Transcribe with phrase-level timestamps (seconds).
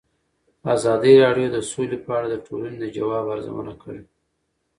[0.75, 4.01] ازادي راډیو د سوله په اړه د ټولنې د ځواب ارزونه کړې.